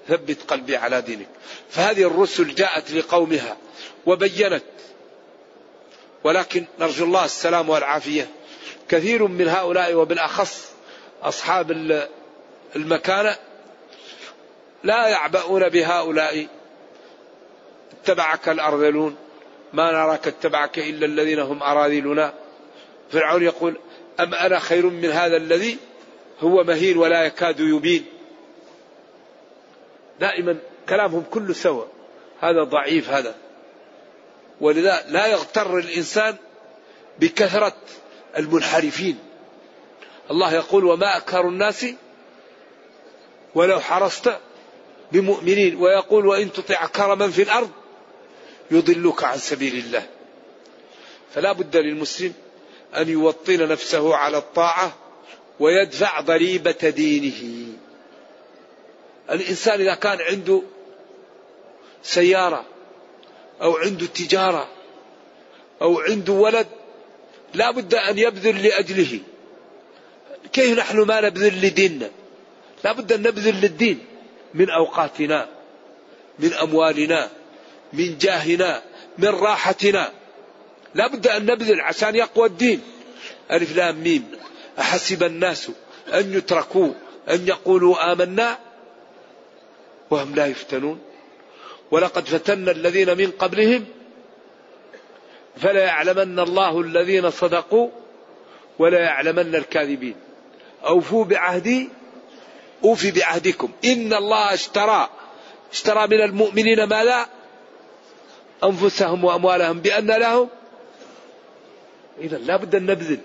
[0.08, 1.28] ثبت قلبي على دينك.
[1.70, 3.58] فهذه الرسل جاءت لقومها
[4.06, 4.64] وبينت.
[6.24, 8.28] ولكن نرجو الله السلام والعافية.
[8.90, 10.72] كثير من هؤلاء وبالأخص
[11.24, 11.72] أصحاب
[12.76, 13.36] المكانة
[14.84, 16.48] لا يعبؤون بهؤلاء.
[18.02, 19.16] اتبعك الأرذلون.
[19.74, 22.34] ما نراك اتبعك إلا الذين هم أراذلنا.
[23.12, 23.78] فرعون يقول
[24.20, 25.78] أم أنا خير من هذا الذي
[26.40, 28.06] هو مهين ولا يكاد يبين؟
[30.20, 30.58] دائما
[30.90, 31.86] كلامهم كله سوا
[32.40, 33.36] هذا ضعيف هذا.
[34.62, 36.36] ولذا لا يغتر الإنسان
[37.20, 37.74] بكثرة
[38.38, 39.20] المنحرفين.
[40.32, 41.86] الله يقول وما أكثر الناس
[43.56, 44.38] ولو حرصت
[45.12, 47.72] بمؤمنين ويقول وإن تطع كرما في الأرض
[48.72, 50.08] يضلك عن سبيل الله.
[51.36, 52.34] فلا بد للمسلم
[52.98, 54.96] أن يوطن نفسه على الطاعة
[55.60, 57.68] ويدفع ضريبة دينه.
[59.30, 60.62] الإنسان إذا كان عنده
[62.04, 62.66] سيارة
[63.62, 64.68] أو عنده تجارة
[65.82, 66.68] أو عنده ولد
[67.54, 69.20] لا بد أن يبذل لأجله.
[70.54, 72.10] كيف نحن ما نبذل لديننا؟
[72.84, 74.00] لا بد أن نبذل للدين
[74.54, 75.48] من أوقاتنا
[76.40, 77.30] من أموالنا
[77.94, 78.82] من جاهنا
[79.18, 80.12] من راحتنا.
[80.96, 82.82] لا بد أن نبذل عشان يقوى الدين.
[83.52, 84.32] ألف لام ميم.
[84.80, 85.72] أحسب الناس
[86.14, 86.94] أن يتركوا
[87.30, 88.60] أن يقولوا آمنا
[90.10, 91.00] وهم لا يفتنون.
[91.92, 93.86] ولقد فتنا الذين من قبلهم
[95.58, 97.90] فلا يعلمن الله الذين صدقوا
[98.80, 100.16] ولا يعلمن الكاذبين.
[100.86, 101.90] أوفوا بعهدي
[102.84, 103.72] أوفي بعهدكم.
[103.86, 105.10] إن الله اشترى
[105.72, 107.28] اشترى من المؤمنين ما لا
[108.64, 110.50] أنفسهم وأموالهم بأن لهم.
[112.20, 113.20] إذا لا بد أن نبذل.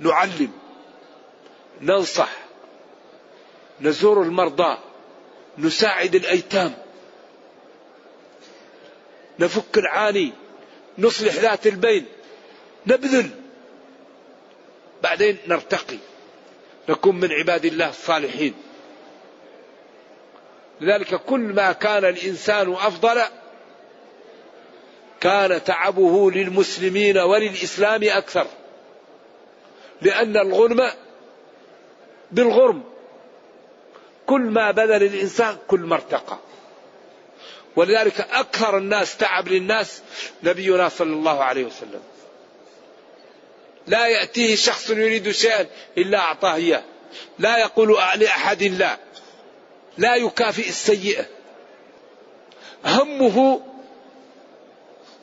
[0.00, 0.52] نعلم.
[1.80, 2.32] ننصح.
[3.80, 4.78] نزور المرضى.
[5.58, 6.74] نساعد الأيتام.
[9.38, 10.32] نفك العاني.
[10.98, 12.06] نصلح ذات البين.
[12.86, 13.41] نبذل.
[15.02, 15.98] بعدين نرتقي
[16.88, 18.54] نكون من عباد الله الصالحين.
[20.80, 23.22] لذلك كل ما كان الإنسان أفضل
[25.20, 28.46] كان تعبه للمسلمين وللإسلام أكثر.
[30.02, 30.90] لأن الغنم
[32.30, 32.82] بالغرم
[34.26, 36.38] كل ما بذل الإنسان كل ما ارتقى.
[37.76, 40.02] ولذلك أكثر الناس تعب للناس
[40.42, 42.00] نبينا صلى الله عليه وسلم.
[43.86, 45.66] لا يأتيه شخص يريد شيئا
[45.98, 46.82] إلا أعطاه إياه.
[47.38, 48.96] لا يقول لأحد لا.
[49.98, 51.24] لا يكافئ السيئة.
[52.84, 53.60] همه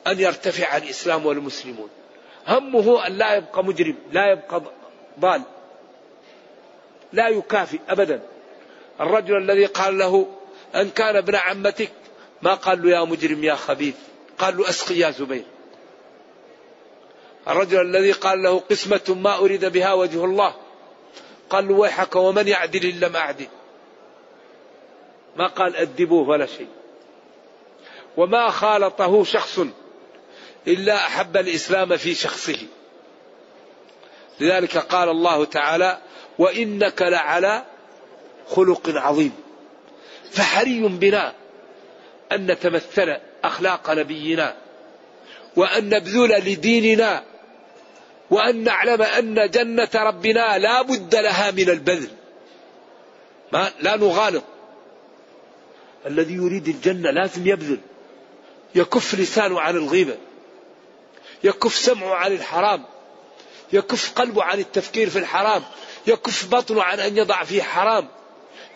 [0.06, 1.88] أن يرتفع الإسلام والمسلمون.
[2.46, 4.62] همه أن لا يبقى مجرم لا يبقى
[5.20, 5.42] ضال.
[7.12, 8.22] لا يكافئ أبدا.
[9.00, 10.26] الرجل الذي قال له
[10.74, 11.92] أن كان ابن عمتك.
[12.42, 13.94] ما قال له يا مجرم يا خبيث.
[14.38, 15.44] قال له أسقي يا زبير.
[17.48, 20.54] الرجل الذي قال له قسمة ما أريد بها وجه الله.
[21.50, 23.46] قال له ويحك ومن يعدل إن لم أعدل.
[25.36, 26.68] ما قال أدبوه ولا شيء.
[28.16, 29.60] وما خالطه شخص
[30.68, 32.58] إلا أحب الإسلام في شخصه.
[34.40, 35.98] لذلك قال الله تعالى
[36.38, 37.64] وإنك لعلى
[38.48, 39.32] خلق عظيم.
[40.30, 41.34] فحري بنا
[42.32, 44.56] أن نتمثل أخلاق نبينا
[45.56, 47.29] وأن نبذل لديننا
[48.30, 52.10] وأن نعلم أن جنة ربنا لا بد لها من البذل.
[53.52, 54.44] ما لا نغالط.
[56.06, 57.80] الذي يريد الجنة لازم يبذل.
[58.74, 60.16] يكف لسانه عن الغيبة.
[61.44, 62.84] يكف سمعه عن الحرام.
[63.72, 65.62] يكف قلبه عن التفكير في الحرام.
[66.06, 68.08] يكف بطنه عن أن يضع فيه حرام.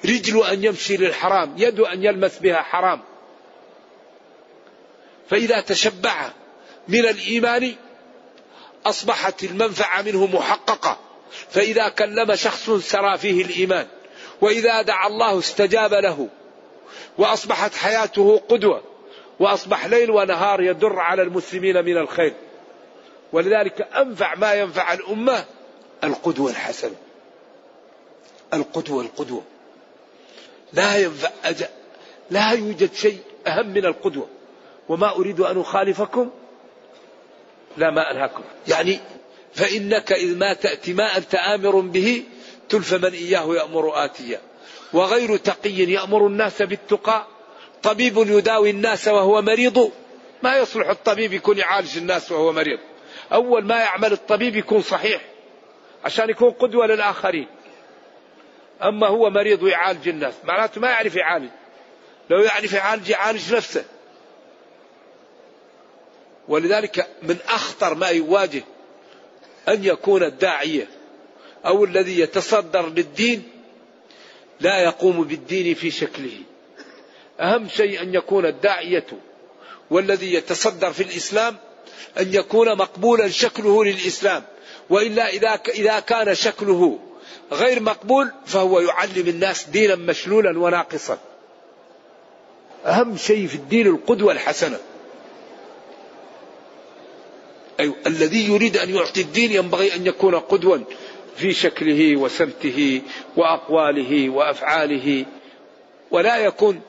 [0.05, 1.55] رجله أن يمشي للحرام.
[1.59, 3.03] يده أن يلمس بها حرام.
[5.31, 6.31] فإذا تشبع
[6.89, 7.75] من الإيمان
[8.87, 10.99] أصبحت المنفعة منه محققة.
[11.51, 13.87] فإذا كلم شخص سرى فيه الإيمان
[14.41, 16.29] وإذا دعا الله استجاب له
[17.19, 18.83] وأصبحت حياته قدوة
[19.41, 22.35] وأصبح ليل ونهار يدر على المسلمين من الخير.
[23.33, 25.45] ولذلك أنفع ما ينفع الأمة
[26.05, 26.95] القدوة الحسنة.
[28.55, 29.43] القدوة القدوة.
[30.73, 31.67] لا ينفع أجل
[32.31, 34.29] لا يوجد شيء أهم من القدوة.
[34.89, 36.31] وما أريد أن أخالفكم
[37.77, 38.43] لا ما أنهاكم.
[38.69, 38.99] يعني
[39.55, 42.23] فإنك إذ ما تأتي ما أنت آمر به
[42.69, 44.41] تلف من إياه يأمر آتيا.
[44.93, 47.27] وغير تقي يأمر الناس بالتقى.
[47.83, 49.91] طبيب يداوي الناس وهو مريض.
[50.43, 52.79] ما يصلح الطبيب يكون يعالج الناس وهو مريض.
[53.33, 55.23] أول ما يعمل الطبيب يكون صحيح.
[56.05, 57.47] عشان يكون قدوة للآخرين.
[58.83, 60.35] أما هو مريض ويعالج الناس.
[60.45, 61.51] معناته ما يعرف يعالج.
[62.31, 63.85] لو يعرف يعالج يعالج نفسه.
[66.49, 68.63] ولذلك من أخطر ما يواجه
[69.69, 70.89] أن يكون الداعية
[71.67, 73.43] أو الذي يتصدر للدين
[74.61, 76.39] لا يقوم بالدين في شكله.
[77.41, 79.07] أهم شيء أن يكون الداعية
[79.91, 81.57] والذي يتصدر في الإسلام
[82.19, 84.43] أن يكون مقبولا شكله للإسلام.
[84.91, 86.99] وإلا إذا إذا كان شكله
[87.53, 91.19] غير مقبول فهو يعلم الناس دينا مشلولا وناقصا.
[92.87, 94.79] أهم شيء في الدين القدوة الحسنة.
[97.81, 100.79] أيوة الذي يريد أن يعطي الدين ينبغي أن يكون قدوا
[101.37, 103.03] في شكله وسمته
[103.37, 105.25] وأقواله وأفعاله.
[106.11, 106.81] ولا يكون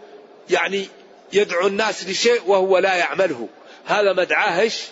[0.50, 0.88] يعني
[1.34, 3.48] يدعو الناس لشيء وهو لا يعمله.
[3.86, 4.88] هذا مدعاهش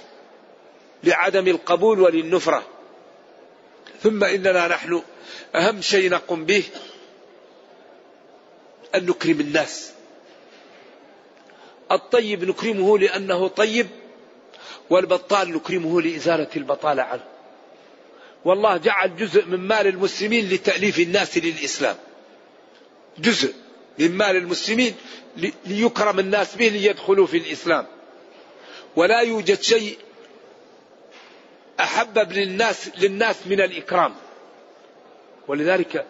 [1.04, 2.64] لعدم القبول وللنفرة.
[4.04, 5.02] ثم إننا نحن
[5.56, 6.64] أهم شيء نقوم به
[8.96, 9.92] أن نكرم الناس.
[11.92, 13.88] الطيب نكرمه لأنه طيب
[14.90, 17.24] والبطال نكرمه لإزالة البطالة عنه.
[18.46, 21.96] والله جعل جزء من مال المسلمين لتأليف الناس للإسلام.
[23.18, 23.54] جزء
[24.00, 24.96] من مال المسلمين
[25.66, 27.86] ليكرم الناس به ليدخلوا في الإسلام.
[28.96, 29.98] ولا يوجد شيء
[31.80, 34.16] أحبب للناس للناس من الإكرام.
[35.48, 36.06] ولذلك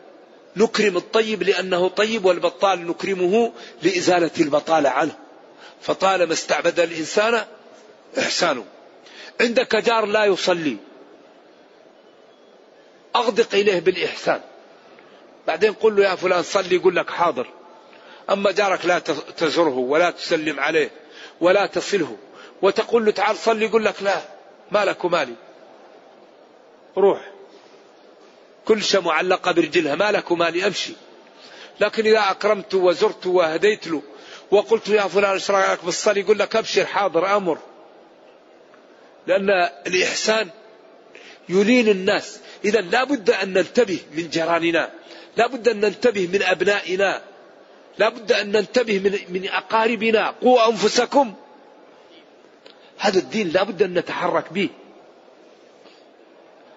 [0.55, 5.15] نكرم الطيب لأنه طيب والبطال نكرمه لإزالة البطالة عنه.
[5.81, 7.45] فطالما استعبد الإنسان
[8.19, 8.65] إحسانه.
[9.41, 10.77] عندك جار لا يصلي.
[13.15, 14.41] أغدق إليه بالإحسان.
[15.47, 17.47] بعدين قل له يا فلان صلي يقول لك حاضر.
[18.29, 18.99] أما جارك لا
[19.37, 20.91] تزره ولا تسلم عليه
[21.41, 22.17] ولا تصله.
[22.61, 24.21] وتقول له تعال صلي يقول لك لا
[24.71, 25.35] مالك ومالي.
[26.97, 27.31] روح.
[28.65, 30.93] كل شيء معلقة برجلها مالك ومالي أمشي.
[31.79, 34.01] لكن إذا أكرمت وزرت وهديت له
[34.51, 37.57] وقلت يا فلان إيش رأيك بالصلاة؟ يقول لك أبشر حاضر أمر.
[39.27, 39.49] لأن
[39.87, 40.49] الإحسان
[41.49, 42.39] يلين الناس.
[42.65, 44.91] إذا لا بد أن ننتبه من جيراننا.
[45.37, 47.21] لا بد أن ننتبه من أبنائنا.
[47.97, 50.29] لا بد أن ننتبه من من أقاربنا.
[50.41, 51.33] قوا أنفسكم.
[52.97, 54.69] هذا الدين لا بد أن نتحرك به.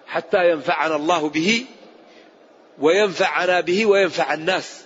[0.07, 1.65] حتى ينفعنا الله به
[2.79, 4.81] وينفعنا به وينفع الناس.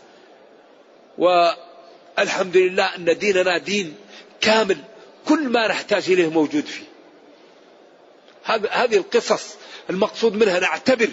[1.18, 1.50] و
[2.20, 3.96] الحمد لله أن ديننا دين
[4.42, 4.78] كامل.
[5.28, 6.91] كل ما نحتاج إليه موجود فيه.
[8.46, 9.56] هذه القصص
[9.90, 11.10] المقصود منها نعتبر.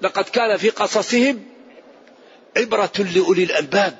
[0.00, 1.44] لقد كان في قصصهم
[2.56, 3.98] عبرة لأولي الألباب.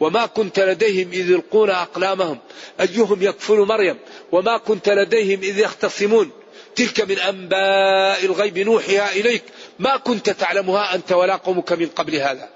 [0.00, 2.38] وما كنت لديهم إذ يلقون أقلامهم.
[2.80, 3.98] أيهم يكفل مريم؟
[4.32, 6.30] وما كنت لديهم إذ يختصمون؟
[6.76, 9.42] تلك من أنباء الغيب نوحيها إليك.
[9.78, 12.48] ما كنت تعلمها أنت ولا قومك من قبل هذا.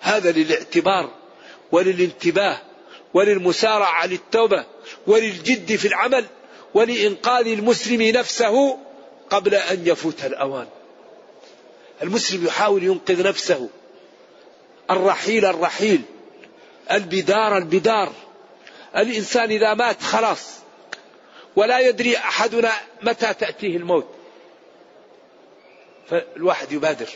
[0.00, 1.10] هذا للاعتبار
[1.72, 2.60] وللانتباه
[3.14, 4.64] وللمسارعة للتوبة
[5.06, 6.24] وللجد في العمل.
[6.74, 8.78] ولإنقاذ المسلم نفسه
[9.30, 10.66] قبل أن يفوت الأوان.
[12.02, 13.68] المسلم يحاول ينقذ نفسه.
[14.90, 16.02] الرحيل الرحيل.
[16.92, 18.12] البدار البدار.
[18.96, 20.56] الإنسان إذا مات خلاص.
[21.56, 24.06] ولا يدري أحدنا متى تأتيه الموت.
[26.10, 27.08] فالواحد يبادر.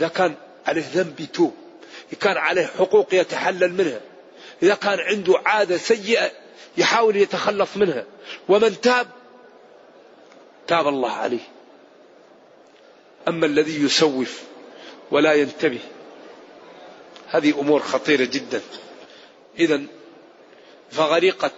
[0.00, 0.34] إذا كان
[0.66, 1.54] عليه ذنب يتوب.
[2.12, 4.00] إذا كان عليه حقوق يتحلل منها.
[4.62, 6.30] إذا كان عنده عادة سيئة
[6.76, 8.04] يحاول يتخلص منها.
[8.48, 9.08] ومن تاب
[10.66, 11.48] تاب الله عليه.
[13.28, 14.42] أما الذي يسوف
[15.10, 15.80] ولا ينتبه
[17.28, 18.60] هذه أمور خطيرة جدا.
[19.58, 19.82] إذا
[20.90, 21.52] فغرقت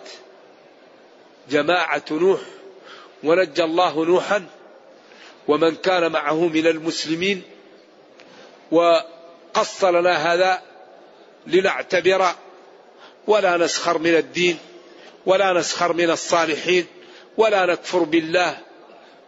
[1.50, 2.40] جماعة نوح
[3.24, 4.46] ونجى الله نوحا
[5.48, 7.42] ومن كان معه من المسلمين
[8.72, 8.98] و
[9.54, 10.62] قص لنا هذا
[11.46, 12.26] لنعتبر
[13.26, 14.58] ولا نسخر من الدين.
[15.28, 16.86] ولا نسخر من الصالحين
[17.36, 18.58] ولا نكفر بالله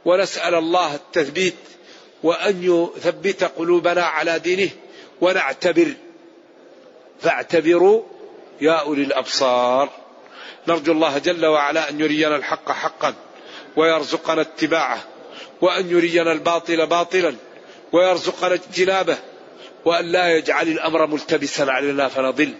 [0.04, 1.54] ونسأل الله التثبيت
[2.22, 4.70] وأن يثبت قلوبنا على دينه
[5.20, 5.92] ونعتبر.
[7.20, 8.02] فاعتبروا
[8.60, 9.88] يا أولي الأبصار.
[10.68, 13.14] نرجو الله جل وعلا أن يرينا الحق حقا
[13.76, 15.04] ويرزقنا اتباعه
[15.60, 17.34] وأن يرينا الباطل باطلا
[17.92, 19.18] ويرزقنا اجتنابه
[19.84, 22.54] وأن لا يجعل الأمر ملتبسا علينا فنضل.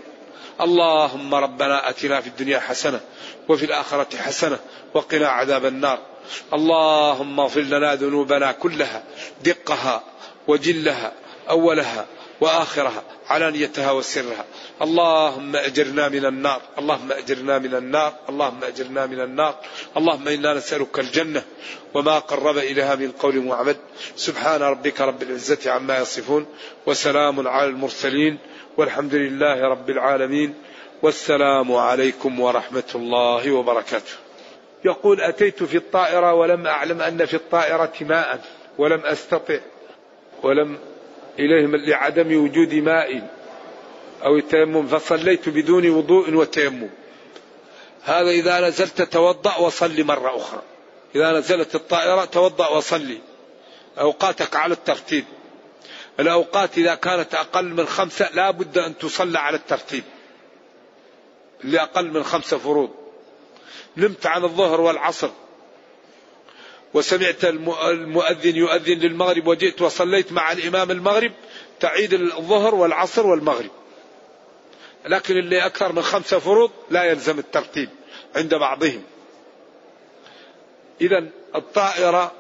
[0.61, 3.01] اللهم ربنا أتنا في الدنيا حسنة
[3.49, 4.59] وفي الآخرة حسنة
[4.94, 5.99] وقنا عذاب النار.
[6.53, 9.03] اللهم اغفر لنا ذنوبنا كلها
[9.44, 10.03] دقها
[10.49, 11.12] وجلها
[11.51, 12.07] أولها
[12.40, 14.44] وآخرها علانيتها وسرها.
[14.83, 19.55] اللهم أجرنا من النار اللهم أجرنا من النار اللهم أجرنا من النار.
[19.96, 21.42] اللهم إنا نسألك الجنة
[21.94, 23.77] وما قرب إليها من قول وعمل.
[24.16, 26.46] سبحان ربك رب العزة عما يصفون
[26.87, 28.38] وسلام على المرسلين.
[28.81, 30.55] والحمد لله رب العالمين
[31.03, 34.12] والسلام عليكم ورحمة الله وبركاته.
[34.85, 38.40] يقول أتيت في الطائرة ولم أعلم أن في الطائرة ماء
[38.79, 39.59] ولم أستطع
[40.43, 40.79] ولم
[41.38, 43.29] إليهم لعدم وجود ماء
[44.25, 46.91] أو التيمم فصليت بدون وضوء وتيمم.
[48.05, 50.62] هذا إذا نزلت توضأ وصلي مرة أخرى.
[51.14, 53.18] إذا نزلت الطائرة توضأ وصلي.
[53.99, 55.24] أوقاتك على الترتيب.
[56.21, 60.05] الأوقات إذا كانت أقل من خمسة لا بد أن تصلى على الترتيب.
[61.65, 62.91] اللي أقل من خمسة فروض.
[63.97, 65.31] نمت عن الظهر والعصر.
[66.95, 71.33] وسمعت المؤذن يؤذن للمغرب وجئت وصليت مع الإمام المغرب
[71.81, 73.71] تعيد الظهر والعصر والمغرب.
[75.07, 77.89] لكن اللي أكثر من خمسة فروض لا يلزم الترتيب
[78.37, 79.03] عند بعضهم.
[81.01, 82.33] إذا الطائرة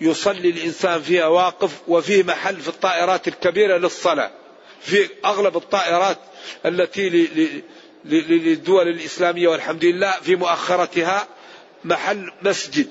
[0.00, 4.30] يصلي الإنسان فيها واقف وفيه محل في الطائرات الكبيرة للصلاة
[4.80, 6.18] في أغلب الطائرات
[6.66, 7.08] التي
[8.04, 11.28] للدول الإسلامية والحمد لله في مؤخرتها
[11.84, 12.88] محل مسجد.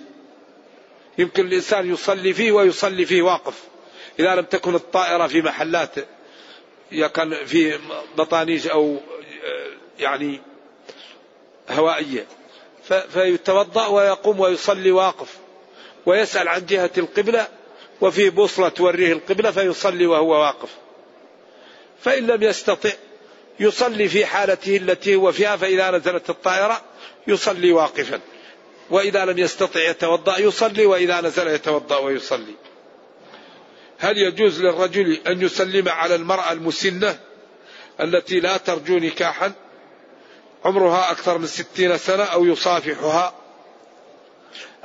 [1.17, 3.63] يمكن الإنسان يصلي فيه ويصلي فيه واقف.
[4.19, 5.95] إذا لم تكن الطائرة في محلات
[7.13, 7.79] كان في
[8.17, 8.97] بطانيج أو
[9.99, 10.41] يعني
[11.69, 12.25] هوائية
[13.09, 15.37] فيتوضأ ويقوم ويصلي واقف.
[16.05, 17.47] ويسأل عن جهة القبلة
[18.01, 20.69] وفي بوصلة توريه القبلة فيصلي وهو واقف.
[22.03, 22.89] فإن لم يستطع
[23.59, 26.81] يصلي في حالته التي هو فيها فإذا نزلت الطائرة
[27.27, 28.19] يصلي واقفا.
[28.89, 32.55] وإذا لم يستطع يتوضأ يصلي وإذا نزل يتوضأ ويصلي.
[33.99, 37.19] هل يجوز للرجل أن يسلم على المرأة المسنة
[38.01, 39.51] التي لا ترجو نكاحا؟
[40.65, 43.33] عمرها أكثر من ستين سنة أو يصافحها؟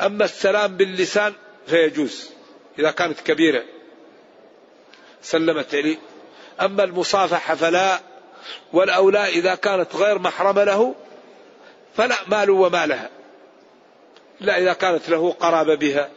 [0.00, 1.32] أما السلام باللسان
[1.66, 2.30] فيجوز
[2.78, 3.64] إذا كانت كبيرة.
[5.22, 5.96] سلمت عليه
[6.60, 8.00] أما المصافحة فلا
[8.72, 10.94] والأولى إذا كانت غير محرمة له
[11.96, 13.10] فلا مال وما لها
[14.40, 16.10] لا إذا كانت له قرابة بها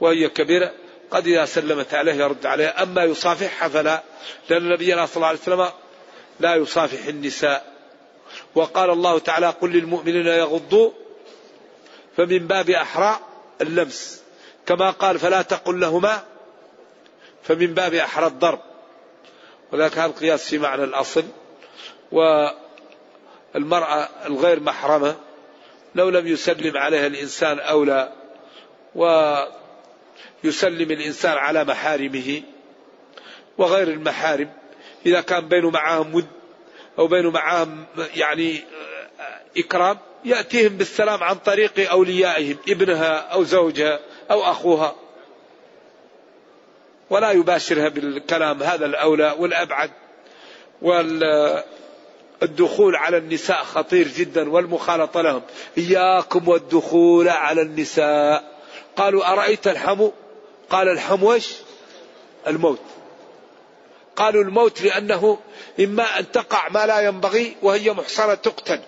[0.00, 0.72] وهي كبيرة
[1.10, 2.82] قد إذا سلمت عليه يرد عليها.
[2.82, 4.02] أما يصافحها فلا
[4.50, 5.70] لأن نبينا صلى الله عليه وسلم
[6.40, 7.72] لا يصافح النساء.
[8.54, 10.90] وقال الله تعالى قل للمؤمنين يغضوا
[12.16, 13.20] فمن باب أحرى
[13.60, 14.22] اللمس.
[14.66, 16.22] كما قال فلا تقل لهما.
[17.42, 18.60] فمن باب أحرى الضرب.
[19.72, 21.24] وذاك هذا القياس في معنى الأصل.
[22.12, 25.16] والمرأة الغير محرمة
[25.94, 28.12] لو لم يسلم عليها الإنسان أولى
[28.94, 32.42] ويسلم الإنسان على محارمه
[33.58, 34.52] وغير المحارم
[35.06, 36.26] إذا كان بينه معهم ود
[36.98, 38.64] أو بينه معهم يعني
[39.56, 44.00] إكرام يأتيهم بالسلام عن طريق أوليائهم ابنها أو زوجها
[44.30, 44.94] أو أخوها.
[47.10, 49.90] ولا يباشرها بالكلام هذا الأولى والأبعد.
[52.42, 55.42] والدخول على النساء خطير جدا والمخالطة لهم.
[55.78, 58.56] إياكم والدخول على النساء.
[58.96, 60.12] قالوا أرأيت الحمو؟
[60.70, 61.56] قال الحمو إيش؟
[62.46, 62.80] الموت.
[64.16, 65.38] قالوا الموت لأنه
[65.80, 68.80] إما أن تقع ما لا ينبغي وهي محصنة تقتل.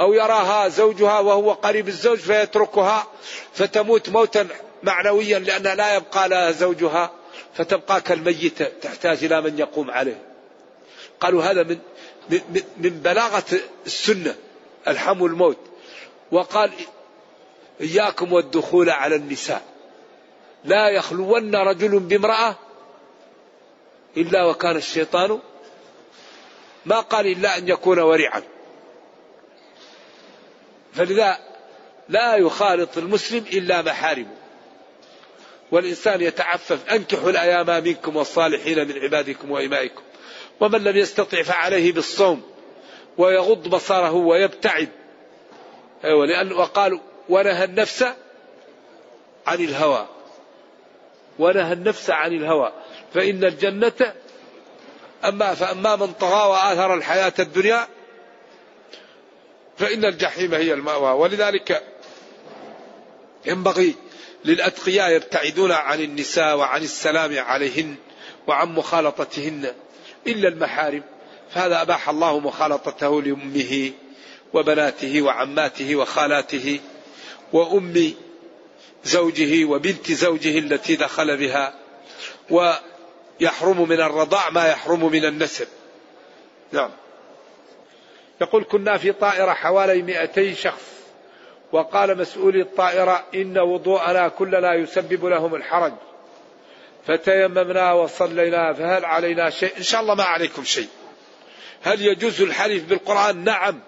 [0.00, 3.06] أو يراها زوجها وهو قريب الزوج فيتركها
[3.52, 4.48] فتموت موتا
[4.82, 7.10] معنويا لأن لا يبقى لها زوجها
[7.54, 10.22] فتبقى كالميتة تحتاج إلى من يقوم عليه.
[11.20, 11.78] قالوا هذا من
[12.76, 13.44] من بلاغة
[13.86, 14.34] السنة
[14.88, 15.58] الحم الموت.
[16.32, 16.70] وقال
[17.80, 19.62] إياكم والدخول على النساء.
[20.64, 22.56] لا يخلون رجل بامرأة
[24.16, 25.38] إلا وكان الشيطان
[26.86, 28.42] ما قال إلا أن يكون ورعا.
[30.94, 31.38] فلذا
[32.08, 34.36] لا يخالط المسلم إلا محارمه.
[35.72, 40.02] والإنسان يتعفف أنكحوا الأيام منكم والصالحين من عبادكم وإمائكم.
[40.60, 42.42] ومن لم يستطع فعليه بالصوم
[43.18, 44.88] ويغض بصره ويبتعد.
[46.04, 48.04] أيوة لأن وقالوا ونهى النفس
[49.46, 50.06] عن الهوى.
[51.38, 52.72] ونهى النفس عن الهوى.
[53.14, 54.14] فإن الجنة
[55.24, 57.88] أما فأما من طغى وآثر الحياة الدنيا
[59.80, 61.10] فإن الجحيم هي المأوى.
[61.10, 61.82] ولذلك
[63.46, 63.94] ينبغي
[64.44, 67.94] للأتقياء يبتعدون عن النساء وعن السلام عليهن
[68.46, 69.72] وعن مخالطتهن
[70.26, 71.02] إلا المحارم.
[71.54, 73.92] فهذا أباح الله مخالطته لأمه
[74.52, 76.80] وبناته وعماته وخالاته
[77.52, 78.14] وأم
[79.04, 81.74] زوجه وبنت زوجه التي دخل بها.
[82.50, 85.68] ويحرم من الرضاع ما يحرم من النسب.
[86.72, 86.90] نعم.
[88.40, 90.82] يقول كنا في طائرة حوالي 200 شخص
[91.72, 95.92] وقال مسؤولي الطائرة إن وضوءنا كلنا يسبب لهم الحرج.
[97.06, 100.88] فتيممنا وصلينا فهل علينا شيء؟ إن شاء الله ما عليكم شيء.
[101.82, 103.80] هل يجوز الحلف بالقرآن؟ نعم.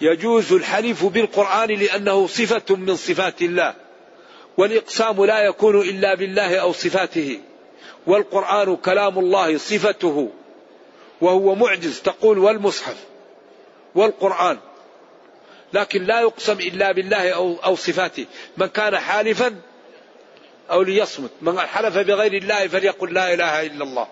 [0.00, 3.74] يجوز الحلف بالقرآن لأنه صفة من صفات الله
[4.56, 7.40] والإقسام لا يكون إلا بالله أو صفاته
[8.06, 10.30] والقرآن كلام الله صفته
[11.20, 13.09] وهو معجز تقول والمصحف.
[13.94, 14.58] والقرآن.
[15.72, 18.26] لكن لا يقسم إلا بالله أو, أو صفاته.
[18.56, 19.56] من كان حالفا
[20.70, 21.30] أو ليصمت.
[21.42, 24.08] من حلف بغير الله فليقل لا إله إلا الله.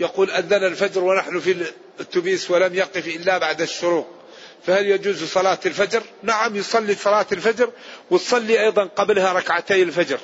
[0.00, 4.08] يقول أذن الفجر ونحن في التبيس ولم يقف إلا بعد الشروق.
[4.66, 7.70] فهل يجوز صلاة الفجر؟ نعم يصلي صلاة الفجر
[8.10, 10.18] وتصلي أيضا قبلها ركعتي الفجر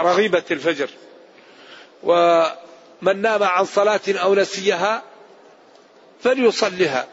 [0.00, 0.90] رغيبة الفجر.
[2.02, 5.02] ومن نام عن صلاة أو نسيها
[6.22, 7.08] فليصلها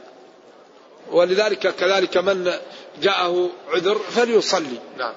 [1.11, 2.53] ولذلك كذلك من
[3.01, 4.79] جاءه عذر فليصلي.
[4.97, 5.13] نعم.